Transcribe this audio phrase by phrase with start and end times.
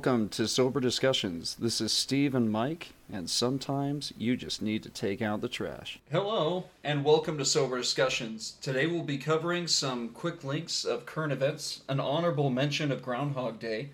[0.00, 1.56] Welcome to Sober Discussions.
[1.56, 6.00] This is Steve and Mike, and sometimes you just need to take out the trash.
[6.10, 8.54] Hello, and welcome to Sober Discussions.
[8.62, 13.58] Today we'll be covering some quick links of current events, an honorable mention of Groundhog
[13.58, 13.90] Day.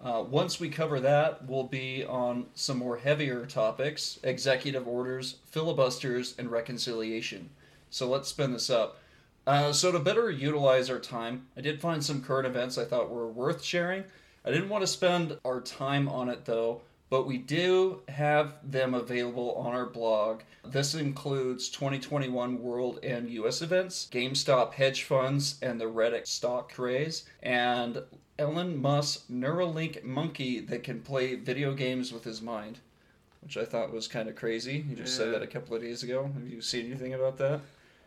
[0.00, 6.36] Uh, once we cover that, we'll be on some more heavier topics executive orders, filibusters,
[6.38, 7.50] and reconciliation.
[7.90, 8.98] So let's spin this up.
[9.44, 13.10] Uh, so, to better utilize our time, I did find some current events I thought
[13.10, 14.04] were worth sharing.
[14.48, 16.80] I didn't want to spend our time on it though,
[17.10, 20.40] but we do have them available on our blog.
[20.64, 27.26] This includes 2021 World and US events, GameStop hedge funds, and the Reddit stock craze,
[27.42, 28.02] and
[28.38, 32.78] Elon Musk's Neuralink monkey that can play video games with his mind,
[33.42, 34.82] which I thought was kind of crazy.
[34.88, 36.30] You just said that a couple of days ago.
[36.32, 37.60] Have you seen anything about that?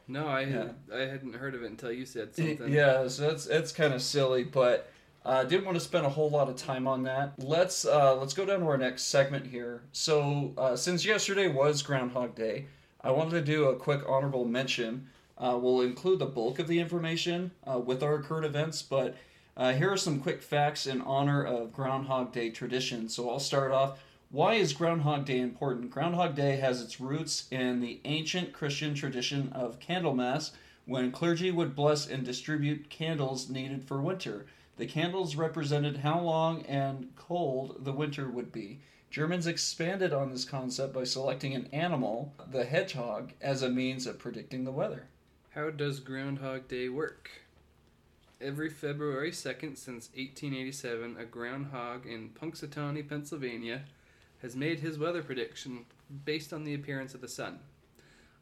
[0.07, 0.69] No, I Yeah.
[0.91, 2.73] I hadn't heard of it until you said something.
[2.73, 4.90] Yeah, so that's that's kind of silly, but
[5.23, 7.33] I uh, didn't want to spend a whole lot of time on that.
[7.37, 9.83] Let's uh, let's go down to our next segment here.
[9.91, 12.65] So uh, since yesterday was Groundhog Day,
[13.01, 15.07] I wanted to do a quick honorable mention.
[15.37, 19.15] Uh, we'll include the bulk of the information uh, with our current events, but
[19.55, 23.07] uh, here are some quick facts in honor of Groundhog Day tradition.
[23.07, 23.99] So I'll start off.
[24.31, 25.91] Why is Groundhog Day important?
[25.91, 30.51] Groundhog Day has its roots in the ancient Christian tradition of Candlemas,
[30.85, 34.47] when clergy would bless and distribute candles needed for winter.
[34.81, 38.79] The candles represented how long and cold the winter would be.
[39.11, 44.17] Germans expanded on this concept by selecting an animal, the hedgehog, as a means of
[44.17, 45.07] predicting the weather.
[45.51, 47.29] How does Groundhog Day work?
[48.41, 53.83] Every February 2nd since 1887, a groundhog in Punxsutawney, Pennsylvania,
[54.41, 55.85] has made his weather prediction
[56.25, 57.59] based on the appearance of the sun.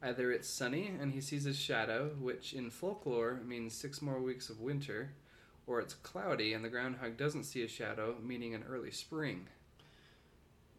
[0.01, 4.49] Either it's sunny and he sees his shadow, which in folklore means six more weeks
[4.49, 5.11] of winter,
[5.69, 9.47] or it's cloudy and the groundhog doesn't see a shadow, meaning an early spring.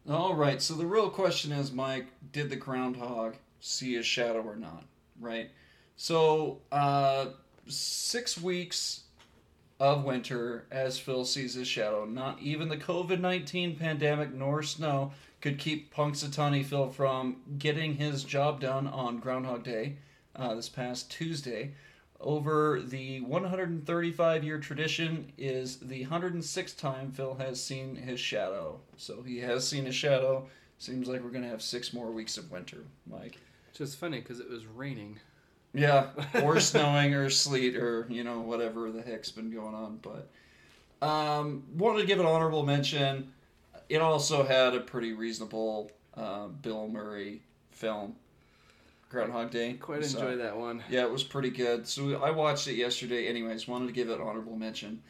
[0.09, 4.55] All right, so the real question is, Mike, did the groundhog see a shadow or
[4.55, 4.83] not?
[5.19, 5.49] Right?
[5.95, 7.27] So, uh,
[7.67, 9.03] six weeks
[9.79, 12.05] of winter as Phil sees his shadow.
[12.05, 18.23] Not even the COVID 19 pandemic nor snow could keep Punxsutawney Phil from getting his
[18.23, 19.97] job done on Groundhog Day
[20.35, 21.73] uh, this past Tuesday.
[22.23, 28.79] Over the 135 year tradition is the 106th time Phil has seen his shadow.
[28.97, 30.47] So he has seen his shadow.
[30.77, 33.37] Seems like we're going to have six more weeks of winter, Mike.
[33.71, 35.19] Which is funny because it was raining.
[35.73, 36.07] Yeah,
[36.43, 39.99] or snowing or sleet or you know whatever the heck's been going on.
[40.01, 40.29] But
[41.05, 43.31] um, wanted to give an honorable mention.
[43.89, 48.15] It also had a pretty reasonable uh, Bill Murray film,
[49.11, 49.73] Groundhog Day.
[49.73, 50.83] Quite So- enjoy that one.
[50.89, 51.85] yeah, it was pretty good.
[51.87, 53.27] So I watched it yesterday.
[53.27, 55.03] Anyways, wanted to give it honorable mention.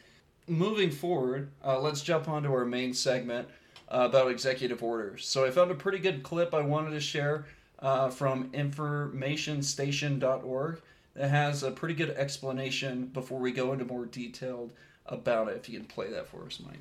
[0.48, 3.46] Moving forward, uh, let's jump onto our main segment
[3.88, 5.24] uh, about executive orders.
[5.26, 7.46] So I found a pretty good clip I wanted to share
[7.78, 10.80] uh, from informationstation.org
[11.14, 14.72] that has a pretty good explanation before we go into more detailed
[15.06, 15.56] about it.
[15.56, 16.80] If you can play that for us, Mike.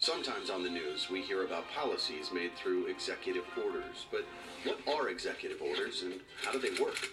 [0.00, 4.06] Sometimes on the news, we hear about policies made through executive orders.
[4.12, 4.24] But
[4.62, 7.10] what are executive orders and how do they work?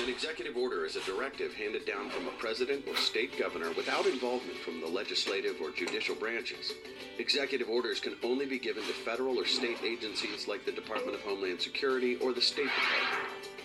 [0.00, 4.06] An executive order is a directive handed down from a president or state governor without
[4.06, 6.72] involvement from the legislative or judicial branches.
[7.18, 11.22] Executive orders can only be given to federal or state agencies like the Department of
[11.22, 13.59] Homeland Security or the State Department.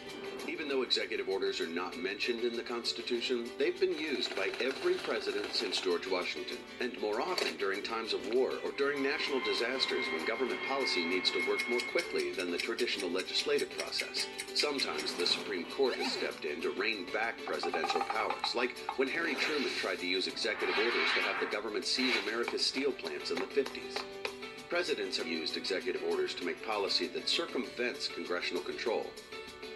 [0.65, 4.95] Even though executive orders are not mentioned in the Constitution, they've been used by every
[4.95, 10.07] president since George Washington, and more often during times of war or during national disasters
[10.11, 14.25] when government policy needs to work more quickly than the traditional legislative process.
[14.55, 19.35] Sometimes the Supreme Court has stepped in to rein back presidential powers, like when Harry
[19.35, 23.35] Truman tried to use executive orders to have the government seize America's steel plants in
[23.35, 24.01] the 50s.
[24.67, 29.05] Presidents have used executive orders to make policy that circumvents congressional control.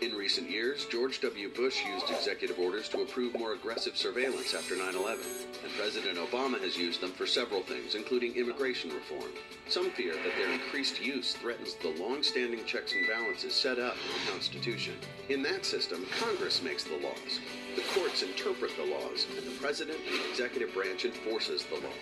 [0.01, 1.50] In recent years, George W.
[1.50, 5.25] Bush used executive orders to approve more aggressive surveillance after 9 11,
[5.62, 9.30] and President Obama has used them for several things, including immigration reform.
[9.68, 13.96] Some fear that their increased use threatens the long standing checks and balances set up
[13.96, 14.94] in the Constitution.
[15.28, 17.42] In that system, Congress makes the laws,
[17.75, 21.94] the courts interpret the laws, and the President and the executive branch enforces the law.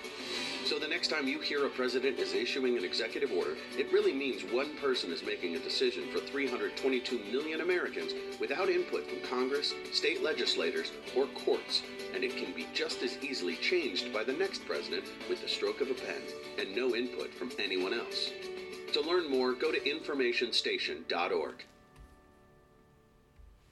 [0.68, 4.12] So the next time you hear a president is issuing an executive order, it really
[4.12, 9.74] means one person is making a decision for 322 million Americans without input from Congress,
[9.94, 11.84] state legislators, or courts.
[12.14, 15.80] And it can be just as easily changed by the next president with the stroke
[15.80, 16.22] of a pen
[16.60, 18.32] and no input from anyone else.
[18.92, 21.64] To learn more, go to informationstation.org.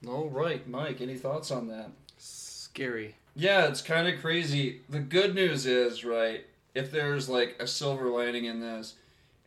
[0.07, 1.89] All right, Mike, any thoughts on that?
[2.17, 3.15] Scary.
[3.35, 4.81] Yeah, it's kind of crazy.
[4.89, 8.95] The good news is, right, if there's like a silver lining in this,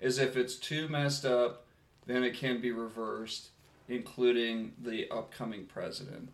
[0.00, 1.64] is if it's too messed up,
[2.06, 3.48] then it can be reversed,
[3.88, 6.30] including the upcoming president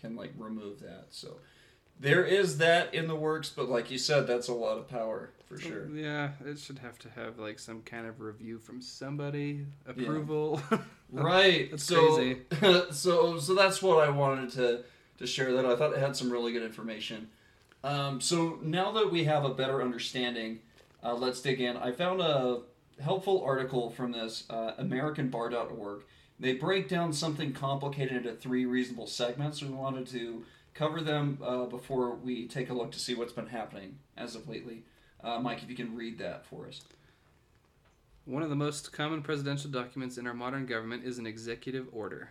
[0.00, 1.06] can like remove that.
[1.10, 1.36] So
[2.00, 5.30] there is that in the works, but like you said, that's a lot of power
[5.48, 5.88] for sure.
[5.88, 10.60] Yeah, it should have to have like some kind of review from somebody, approval.
[11.10, 11.70] Right.
[11.70, 12.42] That's so, crazy.
[12.90, 14.84] so so that's what I wanted to
[15.16, 15.54] to share.
[15.54, 17.28] That I thought it had some really good information.
[17.82, 20.58] Um, so now that we have a better understanding,
[21.02, 21.78] uh, let's dig in.
[21.78, 22.60] I found a
[23.00, 26.02] helpful article from this uh, AmericanBar.org.
[26.40, 29.62] They break down something complicated into three reasonable segments.
[29.62, 30.44] We wanted to
[30.78, 34.48] cover them uh, before we take a look to see what's been happening as of
[34.48, 34.84] lately.
[35.22, 36.82] Uh, Mike, if you can read that for us.
[38.24, 42.28] One of the most common presidential documents in our modern government is an executive order.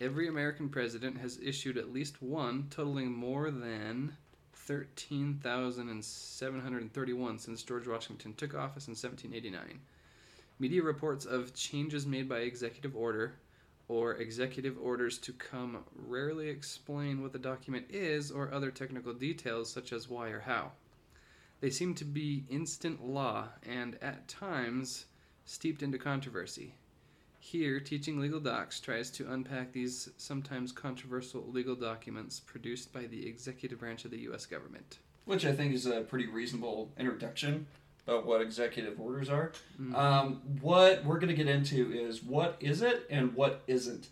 [0.00, 4.16] Every American president has issued at least one, totaling more than
[4.54, 9.78] 13,731 since George Washington took office in 1789.
[10.58, 13.34] Media reports of changes made by executive order
[13.88, 19.70] or executive orders to come rarely explain what the document is or other technical details
[19.70, 20.72] such as why or how.
[21.60, 25.06] They seem to be instant law and, at times,
[25.44, 26.74] steeped into controversy.
[27.38, 33.26] Here, Teaching Legal Docs tries to unpack these sometimes controversial legal documents produced by the
[33.26, 34.46] executive branch of the U.S.
[34.46, 34.98] government.
[35.26, 37.66] which I think is a pretty reasonable introduction
[38.06, 39.52] about what executive orders are.
[39.94, 44.08] Um, what we're going to get into is what is it and what isn't.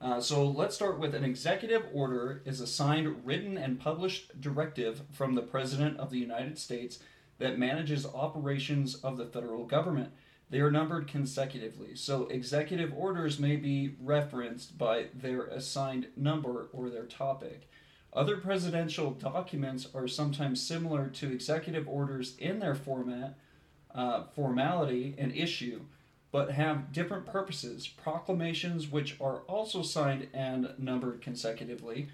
[0.00, 5.02] Uh, so let's start with an executive order is a signed, written, and published directive
[5.10, 6.98] from the President of the United States
[7.38, 10.12] that manages operations of the federal government.
[10.48, 16.88] They are numbered consecutively, so executive orders may be referenced by their assigned number or
[16.88, 17.68] their topic.
[18.16, 23.34] Other presidential documents are sometimes similar to executive orders in their format,
[23.94, 25.82] uh, formality, and issue,
[26.32, 27.86] but have different purposes.
[27.86, 32.08] Proclamations, which are also signed and numbered consecutively,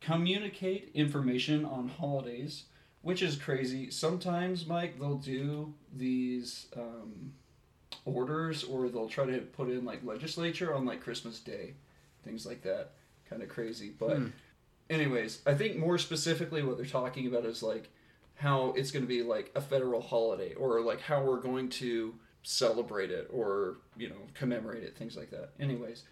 [0.00, 2.64] communicate information on holidays,
[3.02, 3.88] which is crazy.
[3.88, 7.32] Sometimes, Mike, they'll do these um,
[8.04, 11.74] orders or they'll try to put in like legislature on like Christmas Day,
[12.24, 12.94] things like that.
[13.30, 13.92] Kind of crazy.
[13.96, 14.26] But, Hmm.
[14.90, 17.90] Anyways, I think more specifically what they're talking about is like
[18.36, 22.14] how it's going to be like a federal holiday or like how we're going to
[22.42, 25.50] celebrate it or, you know, commemorate it, things like that.
[25.58, 26.04] Anyways,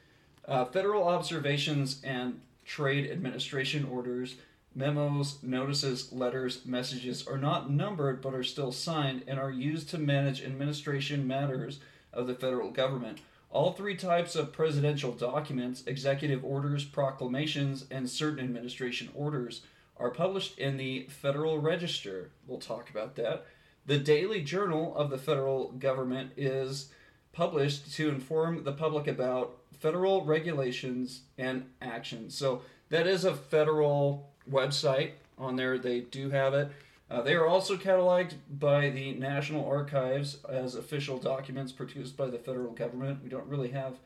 [0.48, 4.36] uh, federal observations and trade administration orders,
[4.74, 9.98] memos, notices, letters, messages are not numbered but are still signed and are used to
[9.98, 11.78] manage administration matters
[12.12, 13.18] of the federal government.
[13.54, 19.62] All three types of presidential documents, executive orders, proclamations, and certain administration orders,
[19.96, 22.32] are published in the Federal Register.
[22.48, 23.46] We'll talk about that.
[23.86, 26.88] The Daily Journal of the federal government is
[27.32, 32.36] published to inform the public about federal regulations and actions.
[32.36, 35.78] So that is a federal website on there.
[35.78, 36.72] They do have it.
[37.14, 42.40] Uh, they are also cataloged by the National Archives as official documents produced by the
[42.40, 43.22] federal government.
[43.22, 44.00] We don't really have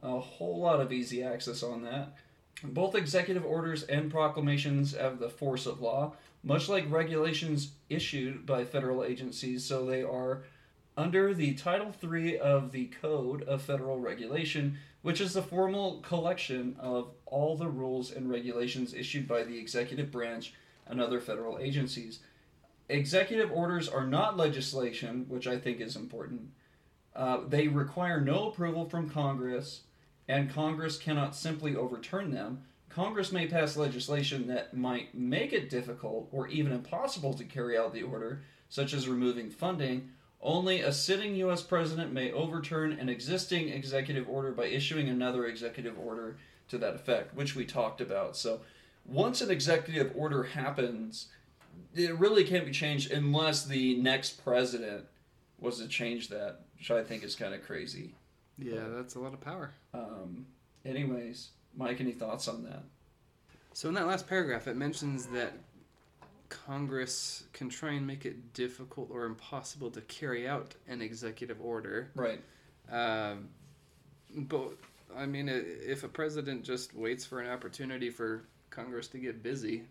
[0.00, 2.14] a whole lot of easy access on that.
[2.62, 6.12] Both executive orders and proclamations have the force of law,
[6.44, 10.44] much like regulations issued by federal agencies, so they are
[10.96, 16.76] under the Title III of the Code of Federal Regulation, which is the formal collection
[16.78, 20.54] of all the rules and regulations issued by the executive branch
[20.86, 22.20] and other federal agencies.
[22.92, 26.50] Executive orders are not legislation, which I think is important.
[27.16, 29.80] Uh, they require no approval from Congress,
[30.28, 32.64] and Congress cannot simply overturn them.
[32.90, 37.94] Congress may pass legislation that might make it difficult or even impossible to carry out
[37.94, 40.10] the order, such as removing funding.
[40.42, 41.62] Only a sitting U.S.
[41.62, 46.36] president may overturn an existing executive order by issuing another executive order
[46.68, 48.36] to that effect, which we talked about.
[48.36, 48.60] So,
[49.06, 51.28] once an executive order happens,
[51.94, 55.04] it really can't be changed unless the next president
[55.58, 58.14] was to change that, which I think is kind of crazy.
[58.58, 59.72] Yeah, that's a lot of power.
[59.94, 60.46] Um,
[60.84, 62.82] anyways, Mike, any thoughts on that?
[63.74, 65.54] So in that last paragraph, it mentions that
[66.48, 72.10] Congress can try and make it difficult or impossible to carry out an executive order.
[72.14, 72.40] Right.
[72.90, 73.48] Um,
[74.34, 74.74] but
[75.16, 79.84] I mean, if a president just waits for an opportunity for Congress to get busy,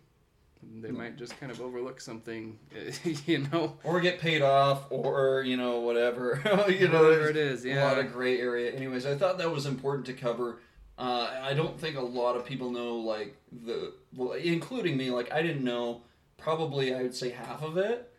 [0.81, 0.97] they Hmm.
[0.97, 2.59] might just kind of overlook something,
[3.25, 3.77] you know.
[3.83, 6.41] Or get paid off, or you know whatever.
[6.69, 8.03] you know, Whatever it is, a lot yeah.
[8.03, 8.71] of gray area.
[8.71, 10.59] Anyways, I thought that was important to cover.
[10.97, 15.09] Uh, I don't think a lot of people know like the well, including me.
[15.09, 16.01] Like I didn't know
[16.37, 18.11] probably I would say half of it.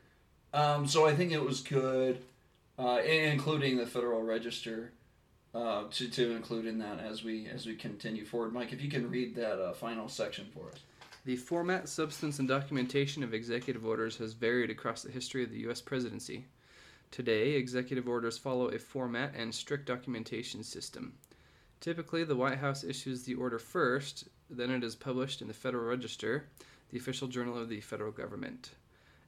[0.55, 2.23] Um, so I think it was good,
[2.79, 4.93] uh, including the Federal Register,
[5.55, 8.53] uh, to to include in that as we as we continue forward.
[8.53, 10.81] Mike, if you can read that uh, final section for us.
[11.25, 15.61] The format, substance, and documentation of executive orders has varied across the history of the
[15.61, 15.81] U.S.
[15.81, 16.47] presidency.
[17.13, 21.13] Today, executive orders follow a format and strict documentation system.
[21.79, 25.85] Typically, the White House issues the order first, then it is published in the Federal
[25.85, 26.49] Register,
[26.91, 28.71] the official journal of the federal government.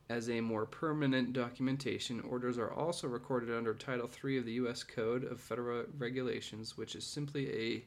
[0.08, 4.82] As a more permanent documentation, orders are also recorded under Title III of the U.S.
[4.82, 7.84] Code of Federal Regulations, which is simply a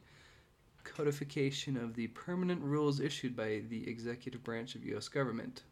[0.87, 5.07] codification of the permanent rules issued by the executive branch of U.S.
[5.07, 5.63] government.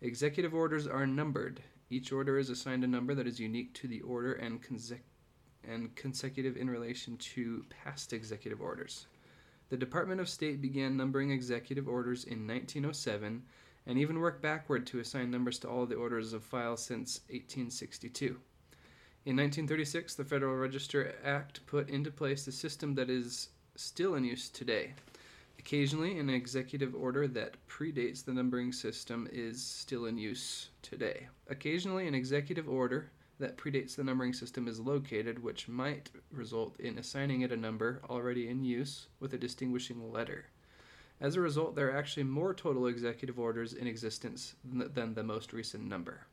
[0.00, 1.62] Executive orders are numbered.
[1.90, 5.04] Each order is assigned a number that is unique to the order and consecutive
[5.64, 9.06] and consecutive in relation to past executive orders.
[9.68, 13.42] The Department of State began numbering executive orders in 1907
[13.86, 18.40] and even worked backward to assign numbers to all the orders of file since 1862.
[19.26, 24.24] In 1936, the Federal Register Act put into place a system that is still in
[24.24, 24.92] use today.
[25.58, 31.28] Occasionally, an executive order that predates the numbering system is still in use today.
[31.48, 36.98] Occasionally, an executive order that predates the numbering system is located, which might result in
[36.98, 40.46] assigning it a number already in use with a distinguishing letter.
[41.20, 45.52] As a result, there are actually more total executive orders in existence than the most
[45.52, 46.26] recent number.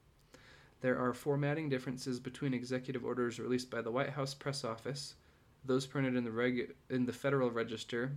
[0.82, 5.16] There are formatting differences between executive orders released by the White House Press Office,
[5.66, 8.12] those printed in the, in the Federal Register,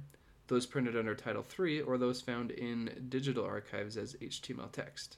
[0.46, 5.16] those printed under Title III, or those found in digital archives as HTML text.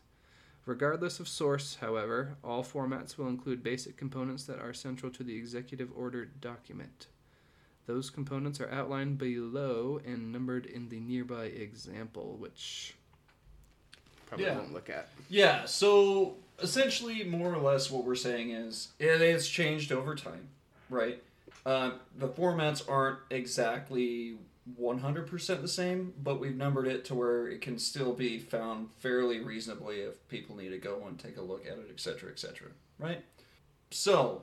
[0.64, 5.34] Regardless of source, however, all formats will include basic components that are central to the
[5.36, 7.08] executive order document.
[7.86, 12.94] Those components are outlined below and numbered in the nearby example, which
[14.26, 14.58] probably Yeah.
[14.58, 15.08] won't look at.
[15.28, 20.48] Yeah, so essentially, more or less, what we're saying is it has changed over time,
[20.88, 21.20] right?
[21.64, 24.36] Uh, the formats aren't exactly
[24.80, 29.40] 100% the same, but we've numbered it to where it can still be found fairly
[29.40, 33.24] reasonably if people need to go and take a look at it, etc., etc., right?
[33.90, 34.42] So,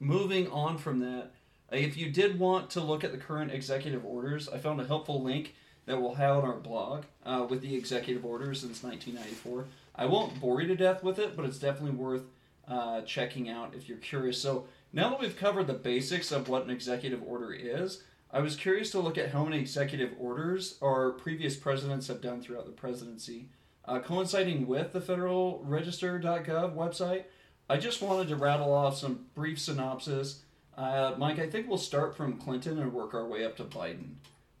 [0.00, 1.30] moving on from that,
[1.70, 5.22] if you did want to look at the current executive orders, I found a helpful
[5.22, 5.54] link
[5.86, 9.64] that we'll have on our blog uh, with the executive orders since 1994.
[9.94, 12.22] I won't bore you to death with it, but it's definitely worth
[12.68, 14.40] uh, checking out if you're curious.
[14.40, 18.56] So now that we've covered the basics of what an executive order is, I was
[18.56, 22.72] curious to look at how many executive orders our previous presidents have done throughout the
[22.72, 23.48] presidency.
[23.84, 27.24] Uh, coinciding with the federalregister.gov website,
[27.68, 30.42] I just wanted to rattle off some brief synopsis.
[30.76, 34.14] Uh, Mike, I think we'll start from Clinton and work our way up to Biden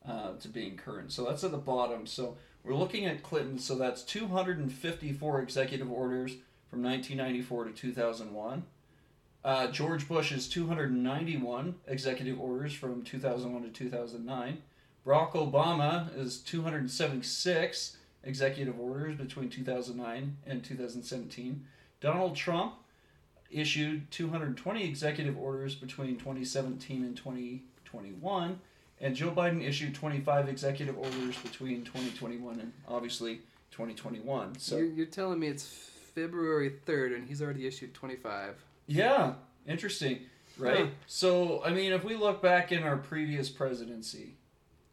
[0.06, 1.12] uh, to being current.
[1.12, 2.06] So that's at the bottom.
[2.06, 3.58] So we're looking at Clinton.
[3.58, 6.32] So that's 254 executive orders
[6.68, 8.64] from 1994 to 2001.
[9.44, 14.58] Uh, George Bush's 291 executive orders from 2001 to 2009.
[15.04, 21.64] Barack Obama is 276 executive orders between 2009 and 2017.
[22.00, 22.74] Donald Trump
[23.50, 28.60] issued 220 executive orders between 2017 and 2021.
[29.00, 33.40] And Joe Biden issued 25 executive orders between 2021 and obviously
[33.72, 34.58] 2021.
[34.58, 35.66] So You're, you're telling me it's
[36.14, 38.54] February 3rd and he's already issued 25.
[38.92, 39.34] Yeah,
[39.66, 40.20] interesting,
[40.58, 40.78] right?
[40.78, 40.86] Huh.
[41.06, 44.34] So, I mean, if we look back in our previous presidency,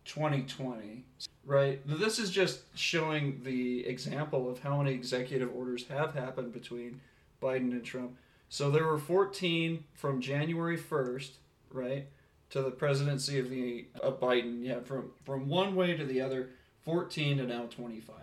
[0.05, 1.03] 2020,
[1.45, 1.81] right?
[1.85, 7.01] This is just showing the example of how many executive orders have happened between
[7.41, 8.15] Biden and Trump.
[8.47, 11.31] So there were 14 from January 1st,
[11.71, 12.07] right,
[12.51, 14.63] to the presidency of the of Biden.
[14.63, 16.49] Yeah, from from one way to the other,
[16.85, 18.15] 14 to now 25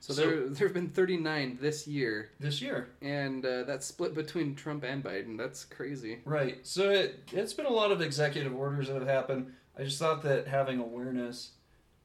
[0.00, 2.88] So, So- there there have been 39 this year, this year.
[3.02, 5.36] and uh, that's split between Trump and Biden.
[5.36, 6.20] That's crazy.
[6.24, 6.58] Right.
[6.66, 9.52] So it, it's been a lot of executive orders that have happened.
[9.78, 11.52] I just thought that having awareness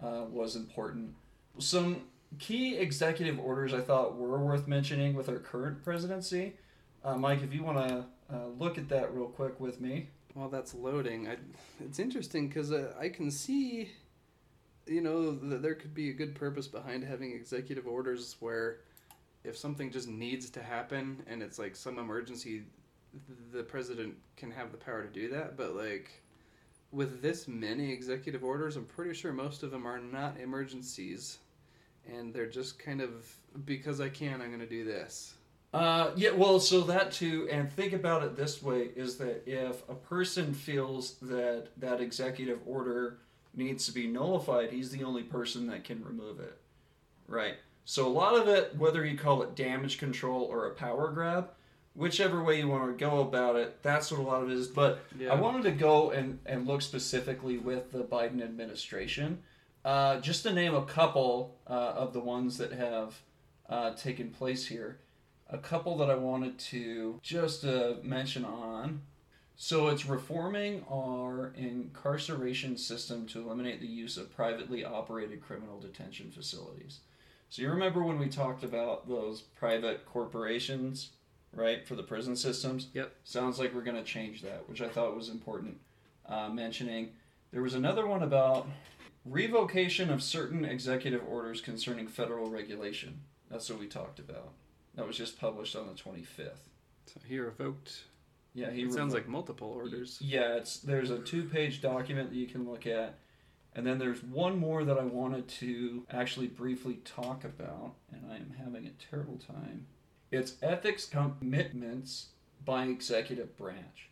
[0.03, 1.13] uh, was important.
[1.59, 2.01] Some
[2.39, 6.53] key executive orders I thought were worth mentioning with our current presidency.
[7.03, 10.07] Uh, Mike, if you want to uh, look at that real quick with me.
[10.33, 11.37] While that's loading, I,
[11.79, 13.91] it's interesting because uh, I can see,
[14.85, 18.79] you know, that there could be a good purpose behind having executive orders where
[19.43, 22.63] if something just needs to happen and it's like some emergency,
[23.27, 25.57] th- the president can have the power to do that.
[25.57, 26.11] But like
[26.91, 31.39] with this many executive orders, I'm pretty sure most of them are not emergencies.
[32.05, 33.33] And they're just kind of
[33.65, 35.35] because I can, I'm going to do this.
[35.73, 39.87] Uh, yeah, well, so that too, and think about it this way: is that if
[39.89, 43.17] a person feels that that executive order
[43.55, 46.57] needs to be nullified, he's the only person that can remove it,
[47.27, 47.55] right?
[47.85, 51.49] So a lot of it, whether you call it damage control or a power grab,
[51.95, 54.67] whichever way you want to go about it, that's what a lot of it is.
[54.67, 55.33] But Yeah.
[55.33, 59.43] I wanted to go and, and look specifically with the Biden administration,
[59.85, 63.21] uh, just to name a couple uh, of the ones that have
[63.69, 64.99] uh, taken place here.
[65.49, 69.01] A couple that I wanted to just uh, mention on.
[69.55, 76.31] So it's reforming our incarceration system to eliminate the use of privately operated criminal detention
[76.31, 76.99] facilities.
[77.49, 81.11] So you remember when we talked about those private corporations,
[81.53, 82.87] right, for the prison systems?
[82.93, 83.13] Yep.
[83.23, 85.77] Sounds like we're going to change that, which I thought was important
[86.27, 87.11] uh, mentioning.
[87.51, 88.67] There was another one about
[89.23, 93.21] revocation of certain executive orders concerning federal regulation.
[93.51, 94.53] That's what we talked about.
[94.95, 96.69] That was just published on the 25th.
[97.05, 98.05] So he revoked.
[98.53, 100.19] Yeah, he It sounds like multiple orders.
[100.21, 103.17] yeah, it's there's a two-page document that you can look at,
[103.75, 108.35] and then there's one more that I wanted to actually briefly talk about, and I
[108.35, 109.87] am having a terrible time.
[110.31, 112.27] It's ethics commitments
[112.63, 114.09] by executive branch.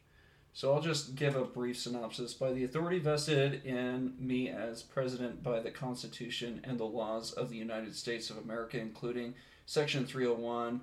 [0.53, 2.33] So I'll just give a brief synopsis.
[2.33, 7.49] By the authority vested in me as president by the Constitution and the laws of
[7.49, 10.81] the United States of America, including Section 301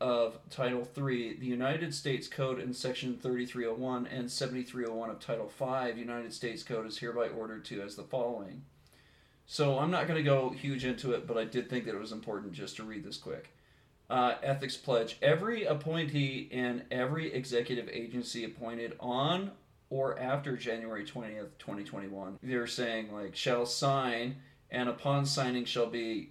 [0.00, 5.98] of Title 3, the United States Code in Section 3301 and 7301 of Title 5,
[5.98, 8.62] United States Code is hereby ordered to as the following.
[9.46, 12.00] So I'm not going to go huge into it, but I did think that it
[12.00, 13.48] was important just to read this quick.
[14.08, 15.18] Uh, ethics pledge.
[15.20, 19.50] Every appointee in every executive agency appointed on
[19.90, 24.36] or after January 20th, 2021, they're saying, like, shall sign
[24.70, 26.30] and upon signing shall be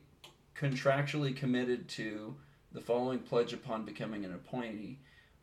[0.55, 2.35] contractually committed to
[2.71, 4.99] the following pledge upon becoming an appointee.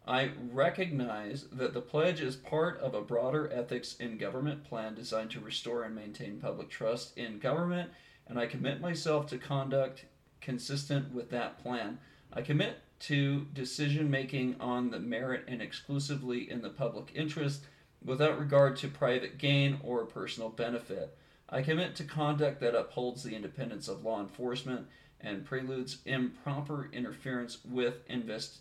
[0.06, 5.30] I recognize that the pledge is part of a broader ethics in government plan designed
[5.30, 7.90] to restore and maintain public trust in government,
[8.26, 10.04] and I commit myself to conduct
[10.42, 11.98] consistent with that plan.
[12.32, 17.64] I commit to decision making on the merit and exclusively in the public interest
[18.04, 21.16] without regard to private gain or personal benefit.
[21.48, 24.86] I commit to conduct that upholds the independence of law enforcement
[25.24, 28.58] and preludes improper interference with invest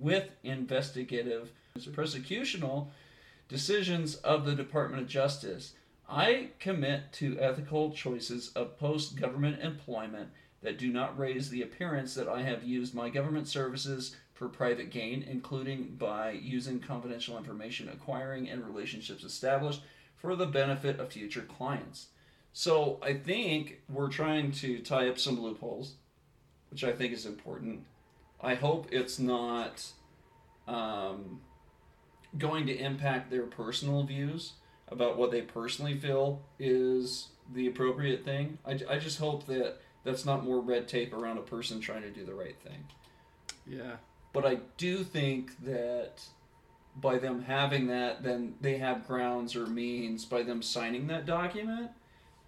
[0.00, 2.88] with investigative prosecutional
[3.48, 5.74] decisions of the Department of Justice.
[6.08, 10.30] I commit to ethical choices of post government employment
[10.62, 14.90] that do not raise the appearance that I have used my government services for private
[14.90, 19.82] gain, including by using confidential information acquiring and relationships established
[20.16, 22.08] for the benefit of future clients.
[22.56, 25.94] So I think we're trying to tie up some loopholes,
[26.70, 27.80] which I think is important.
[28.40, 29.84] I hope it's not
[30.68, 31.40] um,
[32.38, 34.52] going to impact their personal views
[34.86, 38.58] about what they personally feel is the appropriate thing.
[38.64, 42.10] I, I just hope that that's not more red tape around a person trying to
[42.10, 42.86] do the right thing.
[43.66, 43.96] Yeah.
[44.32, 46.22] But I do think that
[47.00, 51.90] by them having that, then they have grounds or means by them signing that document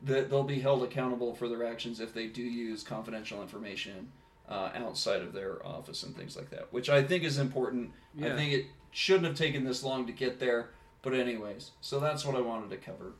[0.02, 4.08] that they'll be held accountable for their actions if they do use confidential information
[4.48, 7.90] uh, outside of their office and things like that, which I think is important.
[8.22, 10.70] I think it shouldn't have taken this long to get there,
[11.02, 13.12] but anyways, so that's what I wanted to cover,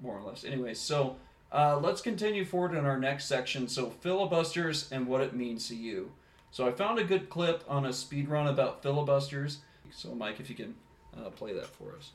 [0.00, 0.44] more or less.
[0.44, 1.16] Anyways, so
[1.50, 3.68] uh, let's continue forward in our next section.
[3.68, 6.12] So filibusters and what it means to you.
[6.50, 9.58] So I found a good clip on a speed run about filibusters.
[9.90, 10.74] So Mike, if you can
[11.16, 12.12] uh, play that for us.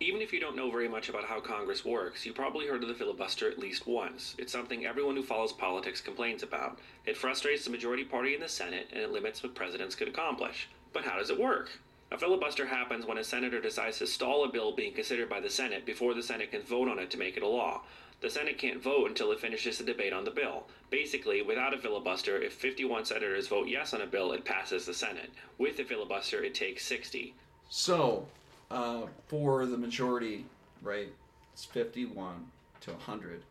[0.00, 2.88] Even if you don't know very much about how Congress works, you probably heard of
[2.88, 4.36] the filibuster at least once.
[4.38, 6.78] It's something everyone who follows politics complains about.
[7.04, 10.68] It frustrates the majority party in the Senate and it limits what presidents could accomplish.
[10.92, 11.80] But how does it work?
[12.12, 15.50] A filibuster happens when a senator decides to stall a bill being considered by the
[15.50, 17.82] Senate before the Senate can vote on it to make it a law.
[18.20, 20.68] The Senate can't vote until it finishes the debate on the bill.
[20.90, 24.94] Basically, without a filibuster, if 51 senators vote yes on a bill, it passes the
[24.94, 25.32] Senate.
[25.58, 27.34] With a filibuster, it takes 60.
[27.68, 28.28] So,
[28.70, 30.46] uh, for the majority,
[30.82, 31.08] right,
[31.52, 32.46] it's 51
[32.80, 33.42] to 100.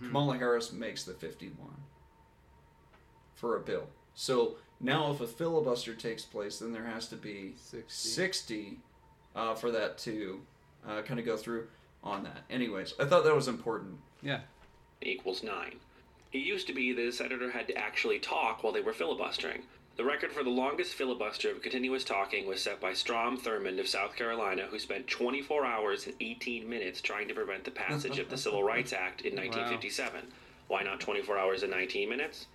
[0.00, 1.68] Kamala Harris makes the 51
[3.34, 3.88] for a bill.
[4.14, 7.82] So now, if a filibuster takes place, then there has to be 60.
[7.88, 8.78] 60
[9.34, 10.40] uh, for that to
[10.88, 11.66] uh, kind of go through
[12.02, 12.44] on that.
[12.48, 13.98] Anyways, I thought that was important.
[14.22, 14.40] Yeah.
[15.02, 15.74] equals 9.
[16.32, 19.62] It used to be that a senator had to actually talk while they were filibustering.
[19.96, 23.88] The record for the longest filibuster of continuous talking was set by Strom Thurmond of
[23.88, 28.28] South Carolina, who spent 24 hours and 18 minutes trying to prevent the passage of
[28.28, 30.20] the Civil Rights Act in 1957.
[30.68, 32.46] Why not 24 hours and 19 minutes?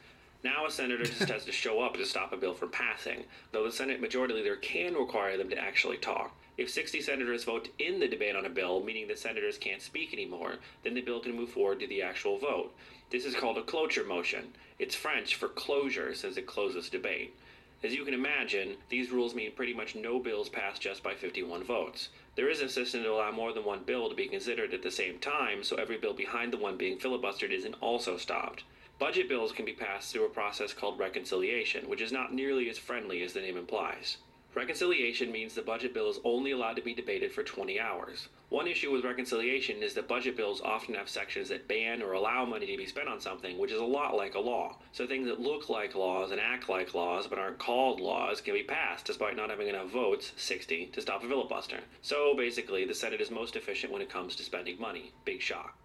[0.43, 3.63] Now a senator just has to show up to stop a bill from passing, though
[3.63, 6.35] the Senate Majority Leader can require them to actually talk.
[6.57, 10.13] If 60 senators vote in the debate on a bill, meaning the senators can't speak
[10.13, 12.71] anymore, then the bill can move forward to the actual vote.
[13.11, 14.53] This is called a cloture motion.
[14.79, 17.35] It's French for closure, since it closes debate.
[17.83, 21.65] As you can imagine, these rules mean pretty much no bills pass just by 51
[21.65, 22.07] votes.
[22.35, 24.91] There is a system to allow more than one bill to be considered at the
[24.91, 28.63] same time, so every bill behind the one being filibustered isn't also stopped.
[28.97, 32.77] Budget bills can be passed through a process called reconciliation, which is not nearly as
[32.77, 34.19] friendly as the name implies.
[34.53, 38.27] Reconciliation means the budget bill is only allowed to be debated for 20 hours.
[38.49, 42.43] One issue with reconciliation is that budget bills often have sections that ban or allow
[42.43, 44.75] money to be spent on something, which is a lot like a law.
[44.91, 48.53] So things that look like laws and act like laws but aren't called laws can
[48.53, 51.79] be passed despite not having enough votes, 60, to stop a filibuster.
[52.01, 55.13] So basically, the Senate is most efficient when it comes to spending money.
[55.23, 55.77] Big shock.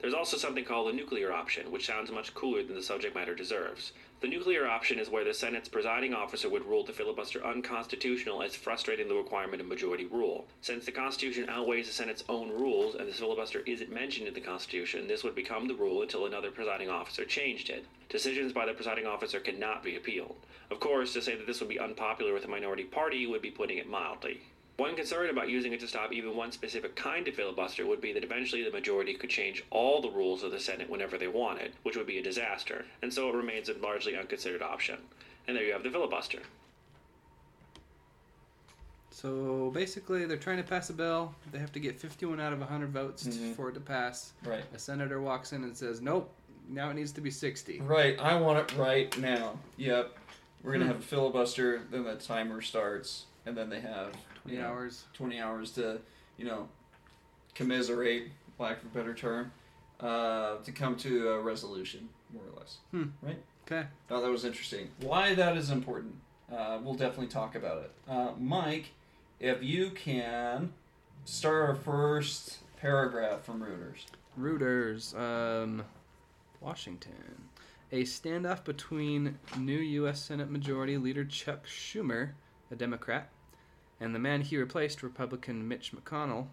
[0.00, 3.34] There's also something called the nuclear option, which sounds much cooler than the subject matter
[3.34, 3.92] deserves.
[4.20, 8.54] The nuclear option is where the Senate's presiding officer would rule the filibuster unconstitutional as
[8.54, 10.46] frustrating the requirement of majority rule.
[10.62, 14.40] Since the Constitution outweighs the Senate's own rules and the filibuster isn't mentioned in the
[14.40, 17.84] Constitution, this would become the rule until another presiding officer changed it.
[18.08, 20.36] Decisions by the presiding officer cannot be appealed.
[20.70, 23.50] Of course, to say that this would be unpopular with a minority party would be
[23.50, 24.40] putting it mildly.
[24.80, 28.14] One concern about using it to stop even one specific kind of filibuster would be
[28.14, 31.72] that eventually the majority could change all the rules of the Senate whenever they wanted,
[31.82, 34.96] which would be a disaster, and so it remains a largely unconsidered option.
[35.46, 36.38] And there you have the filibuster.
[39.10, 41.34] So basically, they're trying to pass a bill.
[41.52, 43.54] They have to get 51 out of 100 votes Mhm.
[43.56, 44.32] for it to pass.
[44.46, 44.64] Right.
[44.72, 46.32] A senator walks in and says, "Nope,
[46.70, 48.18] now it needs to be 60." Right.
[48.18, 49.58] I want it right now.
[49.76, 50.16] Yep.
[50.62, 50.92] We're gonna Hmm.
[50.92, 51.82] have a filibuster.
[51.90, 55.04] Then the timer starts, and then they have 20 you know, hours.
[55.14, 56.00] 20 hours to,
[56.36, 56.68] you know,
[57.54, 59.52] commiserate, lack of a better term,
[60.00, 62.78] uh, to come to a resolution, more or less.
[62.90, 63.04] Hmm.
[63.22, 63.38] Right?
[63.66, 63.86] Okay.
[64.10, 64.88] Oh, that was interesting.
[65.00, 66.14] Why that is important,
[66.52, 67.92] uh, we'll definitely talk about it.
[68.08, 68.90] Uh, Mike,
[69.38, 70.72] if you can
[71.24, 74.06] start our first paragraph from Reuters.
[74.38, 75.84] Reuters, um,
[76.60, 77.44] Washington.
[77.92, 80.20] A standoff between new U.S.
[80.20, 82.30] Senate Majority Leader Chuck Schumer,
[82.70, 83.28] a Democrat,
[84.00, 86.46] and the man he replaced, Republican Mitch McConnell,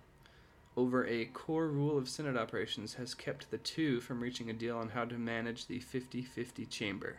[0.75, 4.77] over a core rule of Senate operations has kept the two from reaching a deal
[4.77, 7.17] on how to manage the 50 50 chamber.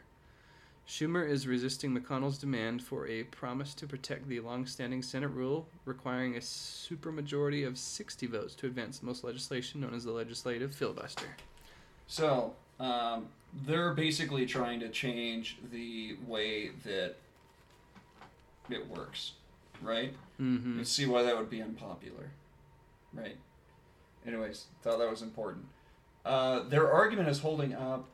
[0.87, 6.37] Schumer is resisting McConnell's demand for a promise to protect the long-standing Senate rule requiring
[6.37, 11.27] a supermajority of 60 votes to advance most legislation known as the legislative filibuster.
[12.07, 13.27] So, um,
[13.67, 17.17] they're basically trying to change the way that
[18.71, 19.33] it works,
[19.83, 20.15] right?
[20.41, 20.79] Mm-hmm.
[20.79, 22.31] and see why that would be unpopular.
[23.13, 23.37] Right.
[24.27, 25.67] Anyways, thought that was important.
[26.25, 28.09] Uh, their argument is holding up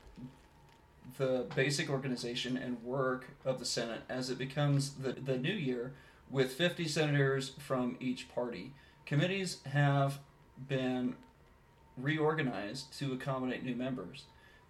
[1.19, 5.93] the basic organization and work of the Senate as it becomes the, the new year
[6.31, 8.73] with 50 senators from each party.
[9.07, 10.19] Committees have
[10.69, 11.15] been
[11.97, 14.25] reorganized to accommodate new members.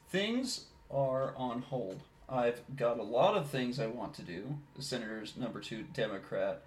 [0.08, 2.00] Things are on hold.
[2.28, 4.58] I've got a lot of things I want to do.
[4.76, 6.62] The senator's number two Democrat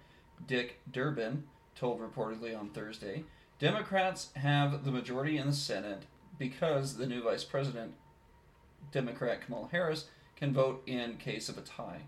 [0.46, 3.24] Dick Durbin told reportedly on Thursday.
[3.58, 6.04] Democrats have the majority in the Senate
[6.38, 7.94] because the new vice president,
[8.92, 12.02] Democrat Kamala Harris, can vote in case of a tie.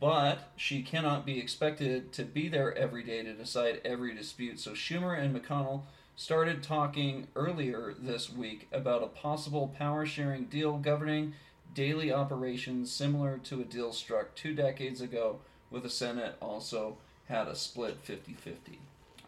[0.00, 4.58] But she cannot be expected to be there every day to decide every dispute.
[4.58, 5.82] So Schumer and McConnell
[6.16, 11.34] started talking earlier this week about a possible power sharing deal governing
[11.74, 15.38] daily operations similar to a deal struck two decades ago
[15.70, 16.96] with the Senate also
[17.28, 18.78] had a split 50 50.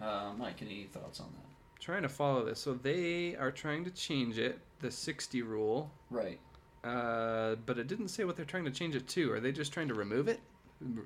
[0.02, 1.80] Uh, Mike, any thoughts on that?
[1.80, 2.58] Trying to follow this.
[2.60, 6.38] So they are trying to change it, the 60 rule, Right.
[6.84, 9.32] uh, but it didn't say what they're trying to change it to.
[9.32, 10.40] Are they just trying to remove it?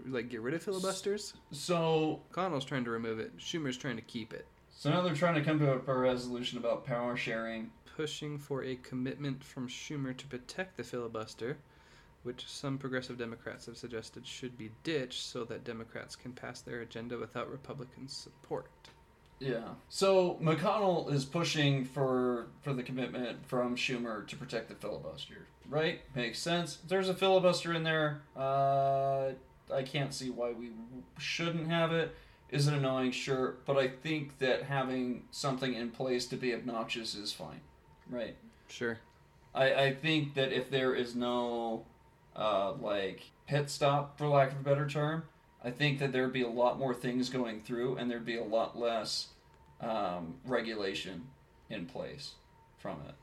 [0.06, 1.34] Like get rid of filibusters?
[1.50, 3.36] So, Connell's trying to remove it.
[3.38, 4.46] Schumer's trying to keep it.
[4.70, 7.70] so now they're trying to come to a, a resolution about power sharing.
[7.96, 11.58] Pushing for a commitment from Schumer to protect the filibuster,
[12.24, 16.80] which some progressive Democrats have suggested should be ditched so that Democrats can pass their
[16.80, 18.70] agenda without Republican support.
[19.38, 19.68] Yeah.
[19.88, 25.46] So McConnell is pushing for for the commitment from Schumer to protect the filibuster.
[25.68, 26.00] Right?
[26.14, 26.78] Makes sense.
[26.82, 28.22] If there's a filibuster in there.
[28.36, 29.30] Uh,
[29.72, 30.70] I can't see why we
[31.18, 32.14] shouldn't have it.
[32.50, 33.10] Is it annoying?
[33.10, 37.60] Sure, but I think that having something in place to be obnoxious is fine.
[38.08, 38.36] Right.
[38.68, 38.98] Sure.
[39.54, 41.84] I, I think that if there is no
[42.36, 45.24] uh, like pit stop for lack of a better term,
[45.62, 48.44] I think that there'd be a lot more things going through and there'd be a
[48.44, 49.28] lot less
[49.80, 51.26] um, regulation
[51.70, 52.32] in place
[52.78, 53.14] from it,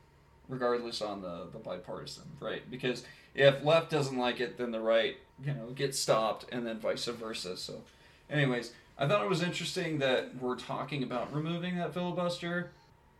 [0.48, 2.68] regardless on the, the bipartisan, right?
[2.70, 6.78] Because if left doesn't like it, then the right, you know, gets stopped and then
[6.78, 7.56] vice versa.
[7.56, 7.82] So,
[8.28, 12.70] anyways, I thought it was interesting that we're talking about removing that filibuster.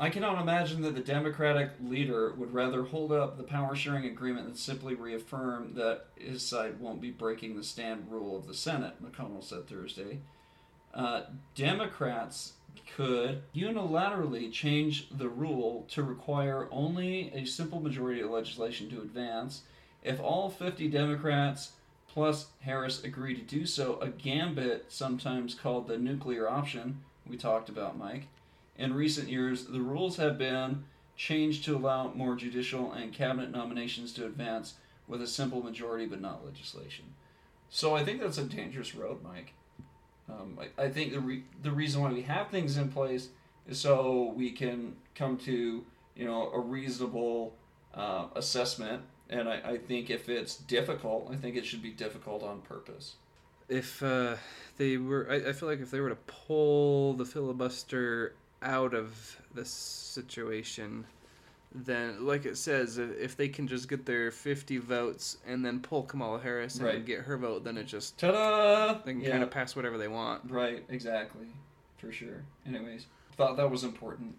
[0.00, 4.46] I cannot imagine that the Democratic leader would rather hold up the power sharing agreement
[4.46, 8.94] than simply reaffirm that his side won't be breaking the stand rule of the Senate,
[9.02, 10.18] McConnell said Thursday.
[10.92, 11.22] Uh,
[11.54, 12.54] Democrats
[12.96, 19.62] could unilaterally change the rule to require only a simple majority of legislation to advance.
[20.02, 21.72] If all 50 Democrats
[22.08, 27.68] plus Harris agree to do so, a gambit, sometimes called the nuclear option, we talked
[27.68, 28.26] about, Mike.
[28.76, 30.84] In recent years, the rules have been
[31.16, 34.74] changed to allow more judicial and cabinet nominations to advance
[35.06, 37.04] with a simple majority but not legislation.
[37.68, 39.54] So I think that's a dangerous road, Mike.
[40.28, 43.28] Um, I, I think the re- the reason why we have things in place
[43.68, 45.84] is so we can come to
[46.16, 47.54] you know a reasonable
[47.94, 49.02] uh, assessment.
[49.30, 53.14] And I, I think if it's difficult, I think it should be difficult on purpose.
[53.68, 54.36] If uh,
[54.76, 59.36] they were, I, I feel like if they were to pull the filibuster out of
[59.54, 61.04] this situation,
[61.74, 66.02] then, like it says, if they can just get their 50 votes and then pull
[66.02, 67.04] Kamala Harris and Right.
[67.04, 69.00] get her vote, then it just Ta-da!
[69.04, 69.30] they can Yeah.
[69.30, 70.50] kind of pass whatever they want.
[70.50, 71.46] Right, exactly.
[71.98, 72.44] For sure.
[72.66, 74.36] Anyways, thought that was important.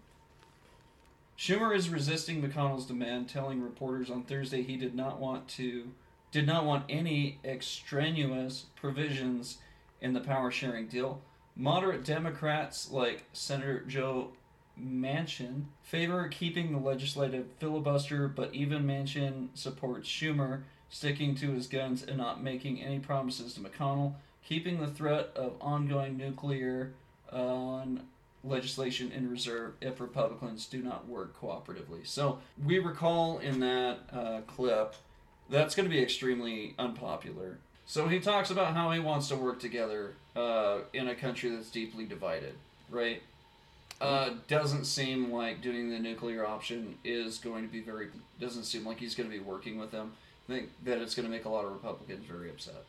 [1.36, 5.90] Schumer is resisting McConnell's demand, telling reporters on Thursday he did not want to
[6.30, 9.58] did not want any extraneous provisions
[10.00, 11.22] in the power sharing deal.
[11.56, 14.32] Moderate Democrats like Senator Joe
[14.80, 22.02] Manchin favor keeping the legislative filibuster, but even Manchin supports Schumer sticking to his guns
[22.02, 24.14] and not making any promises to McConnell,
[24.44, 26.92] keeping the threat of ongoing nuclear
[27.32, 28.02] on
[28.42, 32.06] legislation in reserve if Republicans do not work cooperatively.
[32.06, 34.94] So we recall in that uh, clip
[35.50, 37.58] that's going to be extremely unpopular.
[37.86, 41.70] So he talks about how he wants to work together uh, in a country that's
[41.70, 42.54] deeply divided,
[42.90, 43.22] right?
[44.00, 48.08] Uh, doesn't seem like doing the nuclear option is going to be very.
[48.40, 50.12] Doesn't seem like he's going to be working with them.
[50.48, 52.84] I think that it's going to make a lot of Republicans very upset.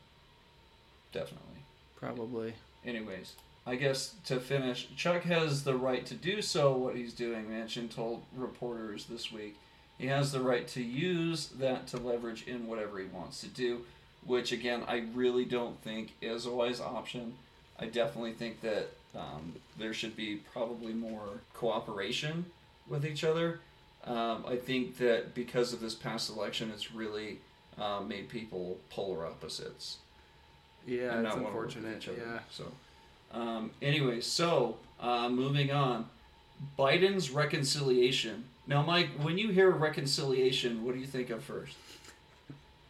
[1.13, 1.61] Definitely.
[1.95, 2.53] Probably.
[2.85, 6.75] Anyways, I guess to finish, Chuck has the right to do so.
[6.75, 9.55] What he's doing, Manchin told reporters this week,
[9.97, 13.85] he has the right to use that to leverage in whatever he wants to do.
[14.25, 17.33] Which again, I really don't think is a wise option.
[17.79, 22.45] I definitely think that um, there should be probably more cooperation
[22.87, 23.59] with each other.
[24.05, 27.39] Um, I think that because of this past election, it's really
[27.79, 29.97] uh, made people polar opposites
[30.85, 32.07] Yeah, it's not want to work with unfortunate.
[32.07, 32.31] other.
[32.33, 32.39] Yeah.
[32.51, 32.71] So,
[33.33, 36.07] um, anyway, so uh, moving on,
[36.77, 38.45] Biden's reconciliation.
[38.67, 41.75] Now, Mike, when you hear reconciliation, what do you think of first?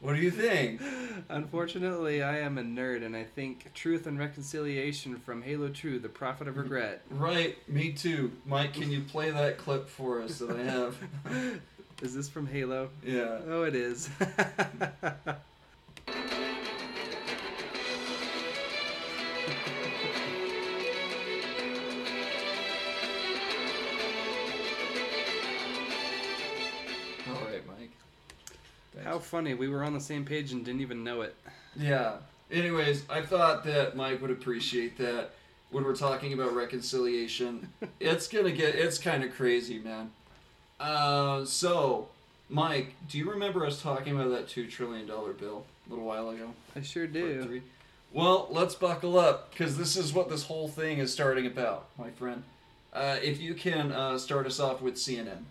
[0.06, 0.82] What do you think?
[1.30, 6.10] Unfortunately, I am a nerd, and I think Truth and Reconciliation from Halo 2, The
[6.10, 7.02] Prophet of Regret.
[7.10, 8.32] Right, me too.
[8.46, 10.96] Mike, can you play that clip for us that I have?
[12.04, 12.90] Is this from Halo?
[13.04, 13.40] yeah.
[13.48, 14.08] Oh, it is.
[29.06, 29.54] How funny.
[29.54, 31.36] We were on the same page and didn't even know it.
[31.78, 32.16] Yeah.
[32.52, 35.32] Anyways, I thought that Mike would appreciate that
[35.70, 37.70] when we're talking about reconciliation.
[38.00, 40.12] it's gonna get it's kind of crazy, man.
[40.80, 42.08] Uh, so,
[42.50, 46.30] Mike, do you remember us talking about that two trillion dollar bill a little while
[46.30, 46.50] ago?
[46.76, 47.62] I sure do.
[48.12, 52.10] Well, let's buckle up because this is what this whole thing is starting about, my
[52.10, 52.42] friend.
[52.92, 55.44] Uh, if you can uh, start us off with CNN.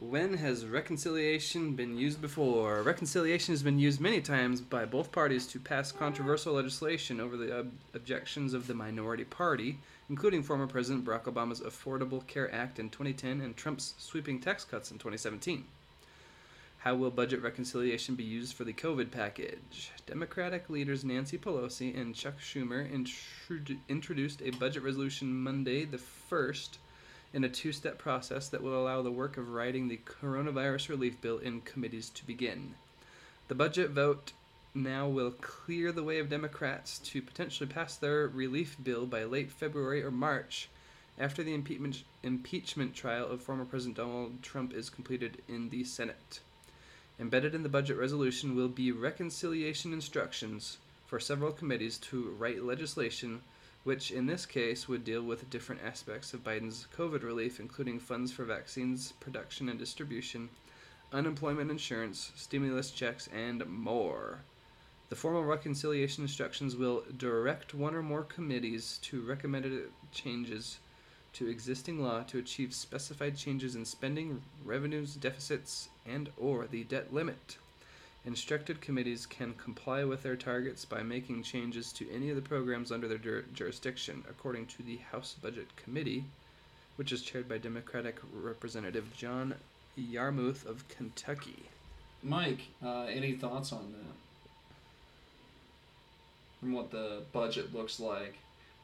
[0.00, 2.82] When has reconciliation been used before?
[2.82, 7.58] Reconciliation has been used many times by both parties to pass controversial legislation over the
[7.58, 12.88] ob- objections of the minority party, including former President Barack Obama's Affordable Care Act in
[12.88, 15.66] 2010 and Trump's sweeping tax cuts in 2017.
[16.78, 19.92] How will budget reconciliation be used for the COVID package?
[20.06, 26.78] Democratic leaders Nancy Pelosi and Chuck Schumer introdu- introduced a budget resolution Monday, the 1st,
[27.32, 31.20] in a two step process that will allow the work of writing the coronavirus relief
[31.20, 32.74] bill in committees to begin.
[33.48, 34.32] The budget vote
[34.74, 39.50] now will clear the way of Democrats to potentially pass their relief bill by late
[39.50, 40.68] February or March
[41.18, 46.40] after the impeachment, impeachment trial of former President Donald Trump is completed in the Senate.
[47.18, 53.42] Embedded in the budget resolution will be reconciliation instructions for several committees to write legislation
[53.84, 58.30] which in this case would deal with different aspects of Biden's COVID relief, including funds
[58.30, 60.50] for vaccines production and distribution,
[61.12, 64.42] unemployment insurance, stimulus checks, and more.
[65.08, 70.78] The formal reconciliation instructions will direct one or more committees to recommended changes
[71.32, 77.12] to existing law to achieve specified changes in spending, revenues, deficits, and or the debt
[77.12, 77.56] limit.
[78.26, 82.92] Instructed committees can comply with their targets by making changes to any of the programs
[82.92, 86.24] under their jur- jurisdiction, according to the House Budget Committee,
[86.96, 89.54] which is chaired by Democratic Representative John
[89.96, 91.62] Yarmuth of Kentucky.
[92.22, 94.14] Mike, uh, any thoughts on that?
[96.60, 98.36] From what the budget looks like,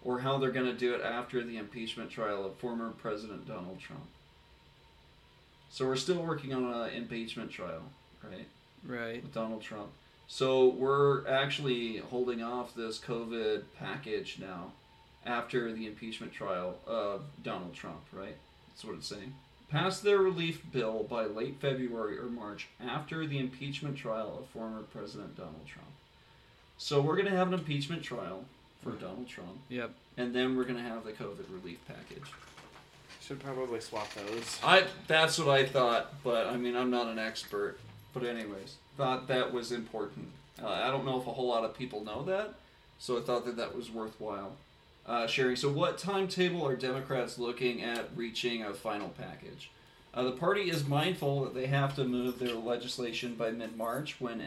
[0.03, 3.79] or how they're going to do it after the impeachment trial of former President Donald
[3.81, 4.07] Trump.
[5.68, 7.83] So we're still working on an impeachment trial,
[8.25, 8.46] right?
[8.87, 9.22] Right.
[9.22, 9.88] with Donald Trump.
[10.29, 14.72] So we're actually holding off this COVID package now
[15.25, 18.37] after the impeachment trial of Donald Trump, right?
[18.68, 19.35] That's what it's saying.
[19.70, 24.83] Pass their relief bill by late February or March after the impeachment trial of former
[24.83, 25.88] President Donald Trump.
[26.79, 28.44] So we're going to have an impeachment trial
[28.83, 29.01] for mm.
[29.01, 29.90] Donald Trump, Yep.
[30.16, 32.31] and then we're going to have the COVID relief package.
[33.22, 34.61] Should probably swap those.
[34.62, 37.77] I that's what I thought, but I mean I'm not an expert.
[38.16, 40.29] But anyways, thought that was important.
[40.62, 42.55] Uh, I don't know if a whole lot of people know that,
[42.98, 44.52] so I thought that that was worthwhile
[45.07, 45.55] uh, sharing.
[45.55, 49.70] So, what timetable are Democrats looking at reaching a final package?
[50.14, 54.40] Uh, the party is mindful that they have to move their legislation by mid-March when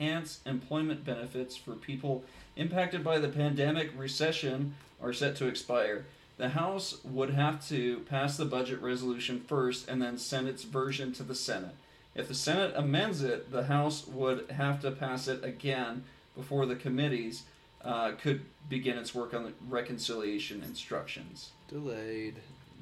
[0.00, 2.24] enhanced employment benefits for people
[2.56, 6.06] impacted by the pandemic recession are set to expire.
[6.38, 11.12] The House would have to pass the budget resolution first and then send its version
[11.12, 11.76] to the Senate.
[12.16, 16.74] If the Senate amends it, the House would have to pass it again before the
[16.74, 17.42] committees
[17.84, 21.50] uh, could begin its work on the reconciliation instructions.
[21.68, 22.36] Delayed.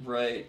[0.05, 0.47] Right.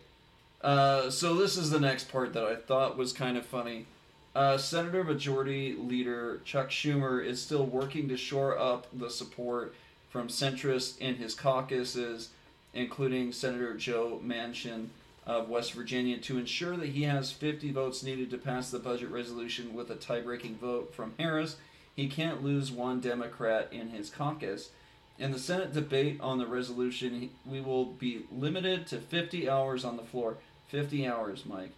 [0.62, 3.88] Uh, so this is the next part that I thought was kind of funny.
[4.36, 9.74] Uh, Senator Majority Leader Chuck Schumer is still working to shore up the support
[10.10, 12.30] from centrists in his caucuses,
[12.74, 14.88] including Senator Joe Manchin
[15.26, 19.10] of West Virginia, to ensure that he has 50 votes needed to pass the budget
[19.10, 21.58] resolution with a tie-breaking vote from Harris.
[21.96, 24.70] He can't lose one Democrat in his caucus.
[25.18, 29.98] In the Senate debate on the resolution, we will be limited to 50 hours on
[29.98, 30.38] the floor.
[30.68, 31.72] 50 hours, Mike.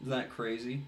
[0.00, 0.82] Isn't that crazy?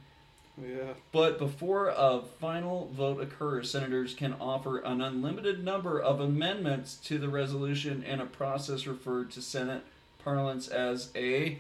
[0.61, 0.93] Yeah.
[1.13, 7.19] But before a final vote occurs, senators can offer an unlimited number of amendments to
[7.19, 9.83] the resolution in a process referred to Senate
[10.23, 11.59] parlance as a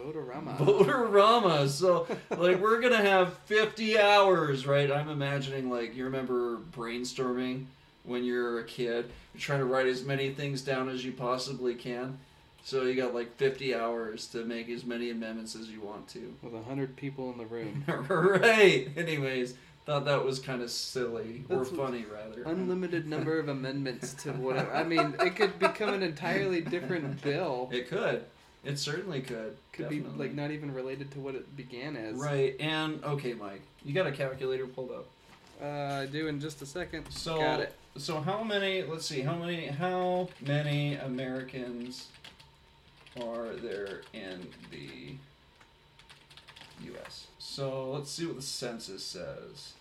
[0.00, 0.56] Votorama.
[0.58, 1.68] voterama.
[1.68, 4.90] So, like, we're gonna have 50 hours, right?
[4.90, 7.66] I'm imagining, like, you remember brainstorming
[8.04, 9.10] when you're a kid.
[9.34, 12.18] You're trying to write as many things down as you possibly can.
[12.64, 16.34] So you got like 50 hours to make as many amendments as you want to.
[16.42, 17.84] With a hundred people in the room.
[18.08, 18.88] right.
[18.96, 22.42] Anyways, thought that was kind of silly or funny rather.
[22.44, 24.74] Unlimited number of amendments to whatever.
[24.74, 27.68] I mean, it could become an entirely different bill.
[27.70, 28.24] It could.
[28.64, 29.56] It certainly could.
[29.72, 32.16] Could be like not even related to what it began as.
[32.16, 32.56] Right.
[32.60, 35.06] And okay, Mike, you got a calculator pulled up.
[35.62, 37.08] Uh, I do in just a second.
[37.10, 37.74] So Got it.
[37.96, 38.82] so how many?
[38.82, 39.20] Let's see.
[39.20, 39.66] How many?
[39.66, 42.08] How many Americans
[43.22, 45.14] are there in the
[46.86, 47.26] U.S.?
[47.38, 49.74] So let's see what the census says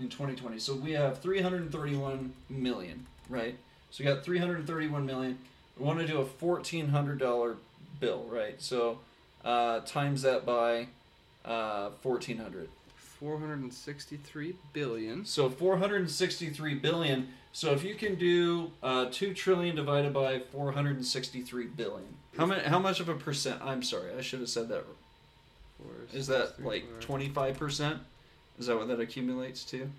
[0.00, 0.58] in 2020.
[0.58, 3.56] So we have 331 million, right?
[3.90, 5.38] So we got 331 million.
[5.80, 7.56] We want to do a $1,400
[8.00, 8.60] bill, right?
[8.60, 8.98] So
[9.42, 10.88] uh, times that by
[11.44, 12.68] uh, 1,400.
[13.18, 15.24] 463 billion.
[15.24, 17.28] So 463 billion.
[17.52, 22.62] So if you can do uh, two trillion divided by 463 billion, how many?
[22.62, 23.60] How much of a percent?
[23.62, 24.84] I'm sorry, I should have said that.
[25.76, 27.98] Four, Is that three, like 25 percent?
[28.58, 29.90] Is that what that accumulates to?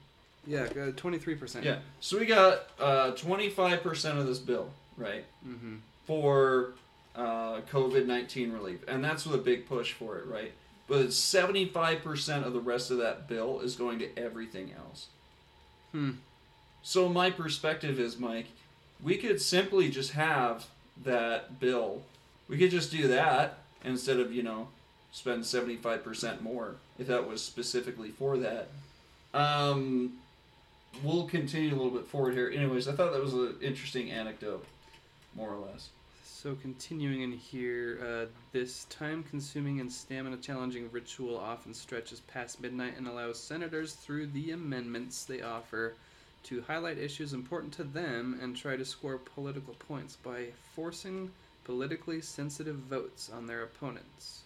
[0.47, 1.63] Yeah, uh, 23%.
[1.63, 1.79] Yeah.
[1.99, 5.75] So we got uh, 25 percent of this bill, right, Mm-hmm.
[6.05, 6.73] for
[7.15, 10.51] uh, COVID 19 relief, and that's with a big push for it, right?
[10.87, 15.07] But 75 percent of the rest of that bill is going to everything else.
[15.91, 16.11] Hmm.
[16.83, 18.47] So my perspective is, Mike,
[19.03, 20.65] we could simply just have
[21.03, 22.01] that bill.
[22.47, 24.67] We could just do that instead of you know
[25.11, 28.67] spend seventy five percent more if that was specifically for that.
[29.33, 30.13] Um,
[31.03, 32.51] we'll continue a little bit forward here.
[32.53, 34.65] Anyways, I thought that was an interesting anecdote,
[35.35, 35.89] more or less.
[36.23, 43.07] So continuing in here, uh, this time-consuming and stamina-challenging ritual often stretches past midnight and
[43.07, 45.93] allows senators, through the amendments they offer,
[46.45, 51.29] to highlight issues important to them and try to score political points by forcing
[51.63, 54.41] politically sensitive votes on their opponents.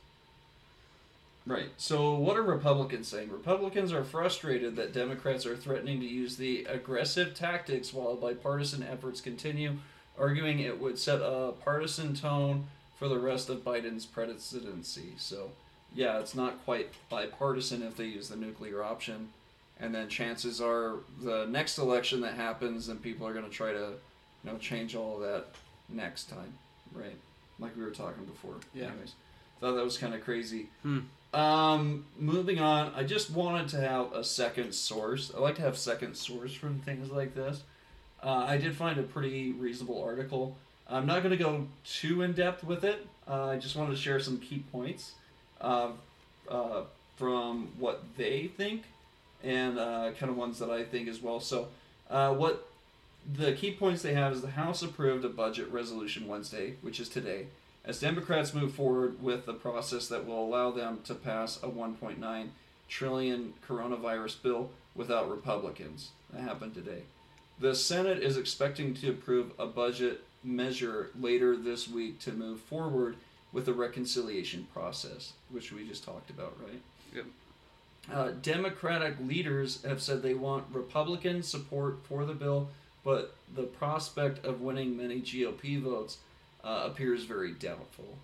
[1.47, 1.69] Right.
[1.77, 3.31] So, what are Republicans saying?
[3.31, 9.21] Republicans are frustrated that Democrats are threatening to use the aggressive tactics while bipartisan efforts
[9.21, 9.77] continue,
[10.17, 15.13] arguing it would set a partisan tone for the rest of Biden's presidency.
[15.17, 15.51] So,
[15.93, 19.29] yeah, it's not quite bipartisan if they use the nuclear option.
[19.79, 23.73] And then chances are the next election that happens, and people are going to try
[23.73, 23.93] to,
[24.43, 25.47] you know, change all of that
[25.89, 26.53] next time,
[26.93, 27.17] right?
[27.59, 28.55] Like we were talking before.
[28.73, 28.85] Yeah.
[28.85, 29.13] Anyways,
[29.59, 30.67] thought that was kind of crazy.
[30.83, 30.99] Hmm.
[31.33, 35.33] Um, moving on, I just wanted to have a second source.
[35.35, 37.63] I like to have second source from things like this.
[38.25, 40.57] Uh, I did find a pretty reasonable article.
[40.89, 43.05] I'm not going to go too in depth with it.
[43.27, 45.13] Uh, I just wanted to share some key points
[45.61, 45.89] uh,
[46.49, 46.81] uh,
[47.17, 48.83] from what they think
[49.43, 51.39] and uh, kind of ones that I think as well.
[51.39, 51.67] So,
[52.09, 52.67] uh, what
[53.31, 57.09] the key points they have is the House approved a budget resolution Wednesday, which is
[57.09, 57.45] today,
[57.83, 62.47] as Democrats move forward with the process that will allow them to pass a 1.9
[62.89, 66.09] trillion coronavirus bill without Republicans.
[66.33, 67.03] That happened today.
[67.59, 73.15] The Senate is expecting to approve a budget measure later this week to move forward
[73.53, 76.81] with the reconciliation process, which we just talked about, right?
[77.15, 77.25] Yep.
[78.13, 82.67] Uh, Democratic leaders have said they want Republican support for the bill,
[83.03, 86.17] but the prospect of winning many GOP votes
[86.63, 88.17] uh, appears very doubtful.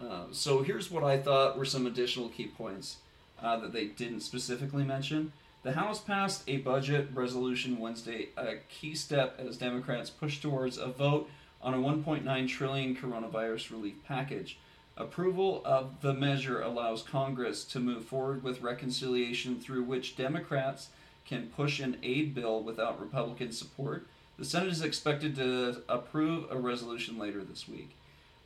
[0.00, 2.96] Uh, so here's what I thought were some additional key points
[3.42, 5.32] uh, that they didn't specifically mention.
[5.62, 10.86] The House passed a budget resolution Wednesday, a key step as Democrats push towards a
[10.86, 11.28] vote
[11.60, 14.58] on a 1.9 trillion coronavirus relief package.
[14.96, 20.88] Approval of the measure allows Congress to move forward with reconciliation through which Democrats
[21.26, 24.06] can push an aid bill without Republican support.
[24.38, 27.90] The Senate is expected to approve a resolution later this week.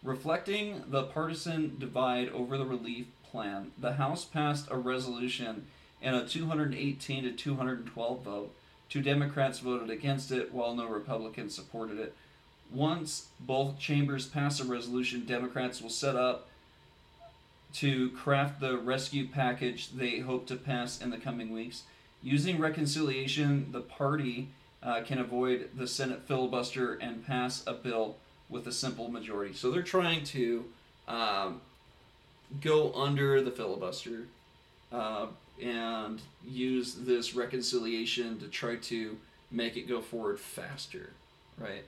[0.03, 5.67] Reflecting the partisan divide over the relief plan, the House passed a resolution
[6.05, 8.55] in a 218 to 212 vote.
[8.91, 12.15] Two Democrats voted against it, while no Republicans supported it.
[12.71, 16.47] Once both chambers pass a resolution, Democrats will set up
[17.73, 21.85] to craft the rescue package they hope to pass in the coming weeks.
[22.23, 24.49] Using reconciliation, the party
[24.83, 28.17] uh, can avoid the Senate filibuster and pass a bill
[28.51, 29.55] with a simple majority.
[29.55, 30.65] So they're trying to
[31.09, 31.63] um,
[32.61, 34.27] go under the filibuster
[34.93, 35.27] uh,
[35.63, 39.17] and use this reconciliation to try to
[39.51, 41.11] make it go forward faster,
[41.59, 41.85] right?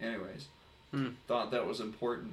[0.00, 0.46] Anyways,
[0.92, 1.10] Hmm.
[1.28, 2.32] thought that was important.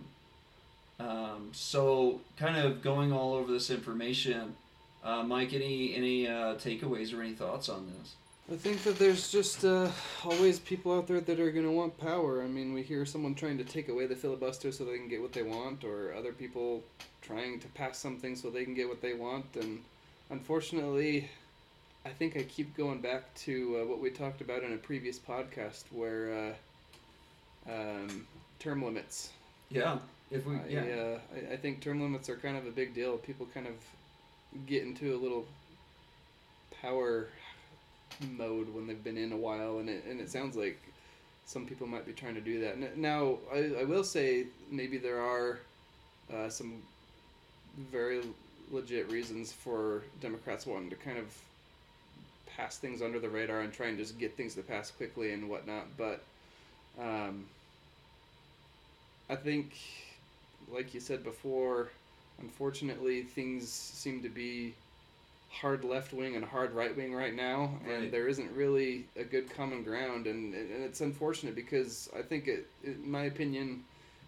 [1.00, 4.56] Um, so, kind of going all over this information,
[5.04, 8.16] uh, Mike, any any uh, takeaways or any thoughts on this?
[8.52, 9.92] I think that there's just uh,
[10.24, 12.42] always people out there that are going to want power.
[12.42, 15.22] I mean, we hear someone trying to take away the filibuster so they can get
[15.22, 16.82] what they want, or other people
[17.22, 19.46] trying to pass something so they can get what they want.
[19.60, 19.84] And
[20.30, 21.30] unfortunately,
[22.06, 25.20] I think I keep going back to uh, what we talked about in a previous
[25.20, 26.56] podcast where
[27.68, 28.28] uh, um,
[28.60, 29.32] term limits.
[29.70, 29.98] Yeah,
[30.32, 32.94] if we I, yeah uh, I, I think term limits are kind of a big
[32.94, 33.18] deal.
[33.18, 33.74] People kind of
[34.66, 35.46] get into a little
[36.82, 37.28] power
[38.38, 40.80] mode when they've been in a while, and it and it sounds like
[41.46, 42.98] some people might be trying to do that.
[42.98, 45.60] Now, I, I will say maybe there are
[46.34, 46.82] uh, some
[47.92, 48.22] very
[48.72, 51.26] legit reasons for Democrats wanting to kind of
[52.56, 55.50] pass things under the radar and try and just get things to pass quickly and
[55.50, 56.22] whatnot, but.
[57.00, 57.46] Um,
[59.30, 59.76] I think,
[60.72, 61.90] like you said before,
[62.40, 64.74] unfortunately, things seem to be
[65.52, 69.50] hard left wing and hard right wing right now, and there isn't really a good
[69.50, 73.84] common ground, and, and it's unfortunate because I think it, it, my opinion,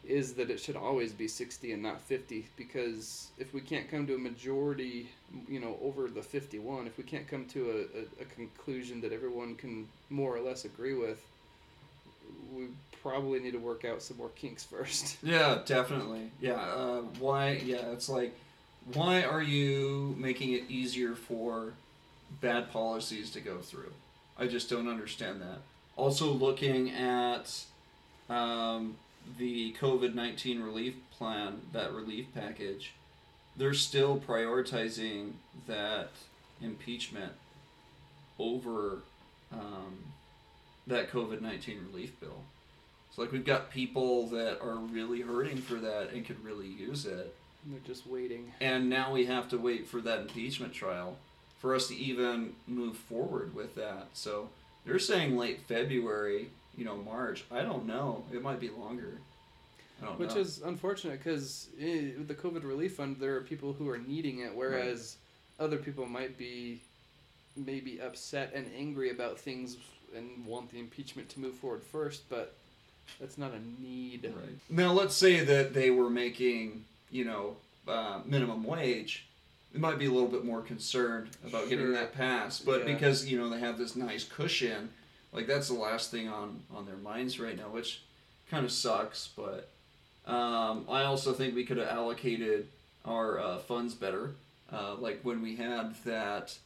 [0.07, 4.07] is that it should always be 60 and not 50 because if we can't come
[4.07, 5.09] to a majority
[5.47, 9.11] you know over the 51 if we can't come to a, a, a conclusion that
[9.11, 11.21] everyone can more or less agree with
[12.55, 12.67] we
[13.03, 17.91] probably need to work out some more kinks first yeah definitely yeah uh, why yeah
[17.91, 18.33] it's like
[18.93, 21.73] why are you making it easier for
[22.41, 23.91] bad policies to go through?
[24.37, 25.59] I just don't understand that.
[25.95, 27.63] Also, looking at
[28.29, 28.95] um,
[29.37, 32.93] the COVID 19 relief plan, that relief package,
[33.57, 35.33] they're still prioritizing
[35.67, 36.09] that
[36.61, 37.33] impeachment
[38.37, 38.99] over
[39.51, 39.97] um,
[40.87, 42.43] that COVID 19 relief bill.
[43.15, 47.05] So, like, we've got people that are really hurting for that and could really use
[47.05, 47.35] it.
[47.65, 51.17] they're just waiting And now we have to wait for that impeachment trial
[51.59, 54.07] for us to even move forward with that.
[54.13, 54.49] So
[54.85, 56.49] they're saying late February,
[56.79, 57.43] you know, March.
[57.51, 58.23] I don't know.
[58.33, 59.19] It might be longer.
[60.01, 60.41] I don't Which know.
[60.41, 64.55] is unfortunate because with the COVID relief fund, there are people who are needing it,
[64.55, 65.17] whereas
[65.59, 66.79] other people might be
[67.57, 69.75] maybe upset and angry about things
[70.15, 72.55] and want the impeachment to move forward first, but
[73.19, 74.23] that's not a need.
[74.23, 74.55] Right.
[74.69, 77.57] Now, let's say that they were making, you know,
[77.87, 79.25] uh, minimum wage.
[79.73, 82.93] They might be a little bit more concerned about getting that passed, but Yeah.
[82.93, 84.89] because you know they have this nice cushion,
[85.31, 88.01] like that's the last thing on on their minds right now, which
[88.49, 89.29] kind of sucks.
[89.35, 89.69] But
[90.25, 92.67] um, I also think we could have allocated
[93.05, 94.31] our uh, funds better,
[94.71, 96.57] uh, like when we had that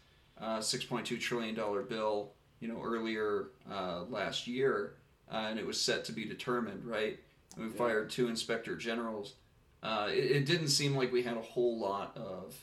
[0.41, 4.93] uh, six point two trillion dollar bill, you know, earlier uh, last year,
[5.31, 7.19] uh, and it was set to be determined, right?
[7.55, 7.77] And we Yeah.
[7.77, 9.33] fired two inspector generals.
[9.83, 12.55] Uh, it, it didn't seem like we had a whole lot of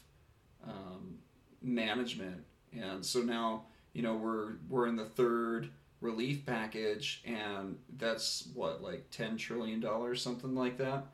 [0.66, 1.18] um,
[1.62, 2.42] management,
[2.72, 5.68] and so now you know we're we're in the third
[6.00, 11.06] relief package, and that's what like ten trillion dollars, something like that,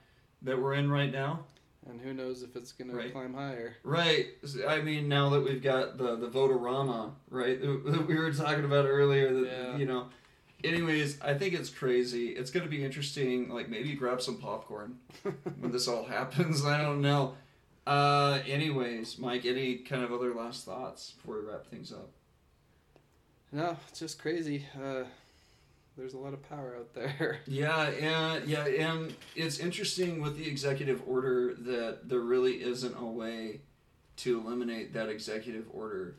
[0.42, 1.40] that we're in right now.
[1.88, 3.06] And who knows if it's going Right.
[3.06, 3.76] to climb higher.
[3.84, 4.26] Right.
[4.66, 7.60] I mean, now that we've got the the Votorama, right?
[7.60, 9.32] That we were talking about earlier.
[9.32, 9.76] That Yeah.
[9.76, 10.08] you know.
[10.64, 12.28] Anyways, I think it's crazy.
[12.30, 13.50] It's going to be interesting.
[13.50, 14.98] Like maybe grab some popcorn
[15.60, 16.64] when this all happens.
[16.64, 17.34] I don't know.
[17.86, 22.10] Uh, anyways, Mike, any kind of other last thoughts before we wrap things up?
[23.52, 24.66] No, it's just crazy.
[24.76, 25.04] Uh,
[25.96, 27.38] there's a lot of power out there.
[27.46, 33.04] Yeah, and yeah, and it's interesting with the executive order that there really isn't a
[33.04, 33.60] way
[34.18, 36.16] to eliminate that executive order.